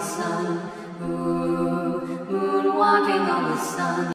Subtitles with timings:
[0.00, 0.70] sun.
[0.98, 4.12] Moon walking on the sun.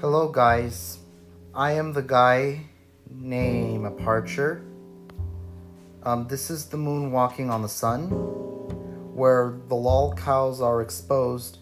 [0.00, 0.98] Hello, guys.
[1.54, 2.60] I am the guy
[3.10, 4.62] named Aparture.
[6.02, 8.08] Um, this is the moon walking on the sun,
[9.14, 11.58] where the lol cows are exposed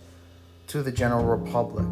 [0.69, 1.87] to the general republic.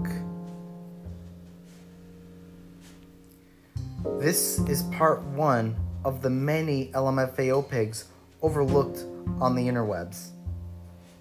[4.18, 8.06] This is part one of the many LMFAO pigs
[8.42, 9.04] overlooked
[9.40, 10.28] on the interwebs.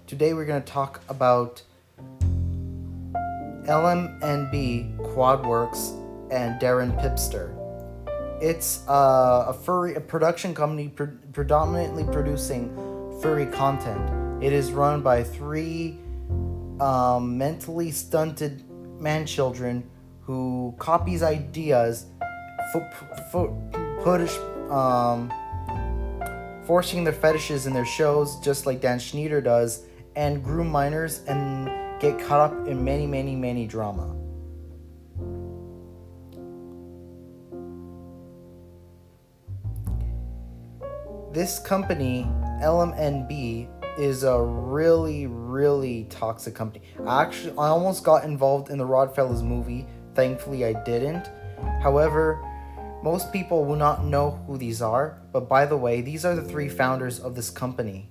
[0.06, 1.62] Today we're going to talk about
[3.66, 5.98] LMNB Quadworks
[6.30, 7.52] and Darren Pipster.
[8.42, 12.68] It's a furry a production company pre- predominantly producing
[13.22, 14.44] furry content.
[14.44, 15.98] It is run by three
[16.80, 18.64] um, mentally stunted
[19.00, 19.88] man children
[20.20, 22.06] who copies ideas,
[22.72, 23.54] fo-
[24.02, 24.36] push,
[24.70, 25.30] um,
[26.66, 29.84] forcing their fetishes in their shows, just like Dan Schneider does,
[30.16, 34.16] and groom minors and get caught up in many, many, many drama.
[41.32, 42.26] This company,
[42.62, 46.84] LMNB, is a really, really toxic company.
[47.06, 49.86] I actually, I almost got involved in the Rodfellas movie.
[50.14, 51.28] Thankfully, I didn't.
[51.82, 52.40] However,
[53.02, 55.20] most people will not know who these are.
[55.32, 58.10] But by the way, these are the three founders of this company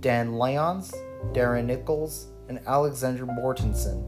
[0.00, 0.94] Dan Lyons,
[1.32, 4.02] Darren Nichols, and Alexander Mortensen.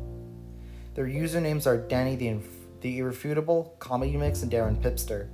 [0.94, 5.28] Their usernames are Danny the, Inf- the Irrefutable, Comedy Mix, and Darren Pipster.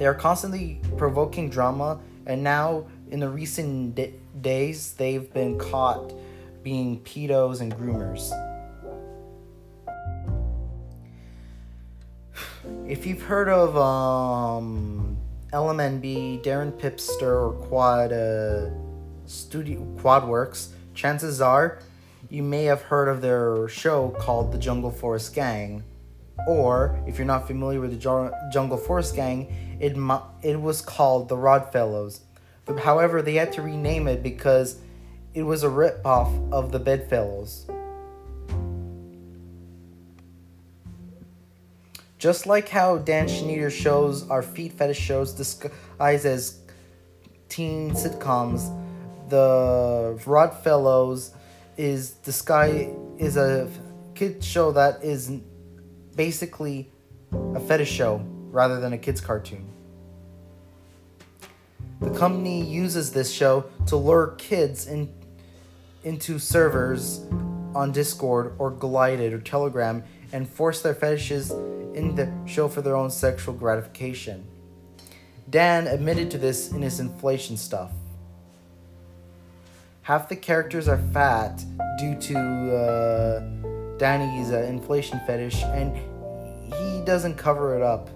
[0.00, 6.14] They are constantly provoking drama, and now in the recent d- days, they've been caught
[6.62, 8.32] being pedos and groomers.
[12.88, 15.18] If you've heard of um,
[15.52, 18.70] LMNB, Darren Pipster, or Quad uh,
[19.26, 21.80] Studio Quadworks, chances are
[22.30, 25.84] you may have heard of their show called The Jungle Forest Gang.
[26.46, 29.96] Or, if you're not familiar with the Jungle Forest Gang, it,
[30.42, 32.20] it was called The Rodfellows.
[32.82, 34.78] However, they had to rename it because
[35.34, 37.66] it was a ripoff of the Bedfellows.
[42.18, 46.58] Just like how Dan Schneider shows our feet fetish shows disguised as
[47.48, 48.68] teen sitcoms,
[49.30, 51.32] the Rodfellows
[51.78, 53.70] is disguise is a
[54.14, 55.32] kid show that is
[56.16, 56.90] basically
[57.32, 59.66] a fetish show rather than a kids cartoon.
[62.00, 65.12] The company uses this show to lure kids in,
[66.02, 67.26] into servers
[67.74, 72.96] on Discord or Guilded or Telegram and force their fetishes in the show for their
[72.96, 74.46] own sexual gratification.
[75.50, 77.92] Dan admitted to this in his inflation stuff.
[80.02, 81.62] Half the characters are fat
[81.98, 82.36] due to
[82.74, 83.69] uh,
[84.00, 85.94] Danny's uh, inflation fetish, and
[86.72, 88.08] he doesn't cover it up.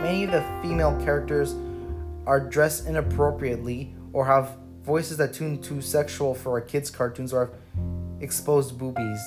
[0.00, 1.54] Many of the female characters
[2.26, 7.46] are dressed inappropriately or have voices that tune too sexual for our kids' cartoons or
[7.46, 7.54] have
[8.20, 9.20] exposed boobies.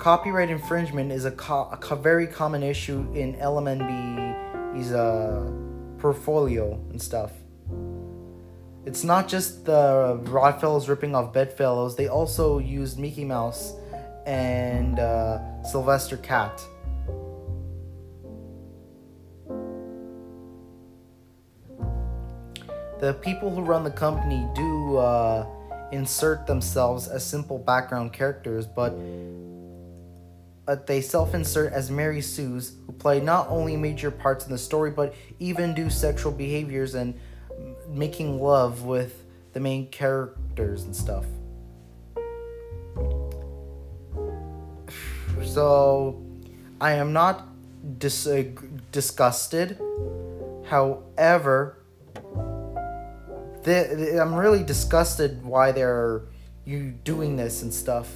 [0.00, 5.48] Copyright infringement is a, co- a co- very common issue in LMNB's uh,
[5.98, 7.30] portfolio and stuff.
[8.86, 13.74] It's not just the Rodfellows ripping off Bedfellows, they also used Mickey Mouse
[14.26, 16.62] and uh, Sylvester Cat.
[23.00, 25.46] The people who run the company do uh,
[25.90, 28.96] insert themselves as simple background characters, but
[30.64, 34.90] but they self-insert as Mary Sue's, who play not only major parts in the story,
[34.90, 37.14] but even do sexual behaviors and
[37.88, 41.24] making love with the main characters and stuff.
[45.44, 46.22] So,
[46.80, 47.46] I am not
[47.98, 48.44] dis- uh,
[48.92, 49.78] disgusted.
[50.66, 51.78] However,
[53.62, 56.22] the, the, I'm really disgusted why they're
[56.64, 58.10] you doing this and stuff.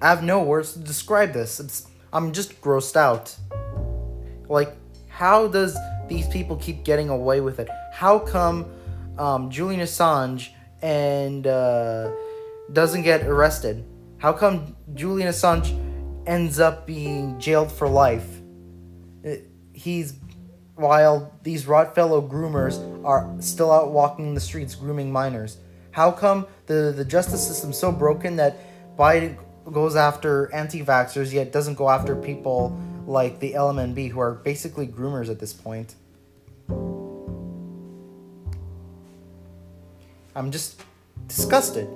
[0.00, 1.58] I have no words to describe this.
[1.58, 3.34] It's, I'm just grossed out.
[4.48, 4.74] Like,
[5.08, 5.76] how does
[6.08, 7.68] these people keep getting away with it?
[7.92, 8.66] How come
[9.18, 10.48] um, Julian Assange
[10.80, 12.10] and uh,
[12.72, 13.84] doesn't get arrested?
[14.18, 15.76] How come Julian Assange
[16.26, 18.26] ends up being jailed for life?
[19.26, 19.34] Uh,
[19.72, 20.14] He's
[20.74, 25.58] while these rot fellow groomers are still out walking the streets grooming minors.
[25.90, 28.56] How come the, the justice system's so broken that
[28.96, 29.36] Biden
[29.72, 35.30] goes after anti-vaxxers yet doesn't go after people like the LMNB who are basically groomers
[35.30, 35.94] at this point?
[40.34, 40.80] I'm just
[41.26, 41.88] disgusted.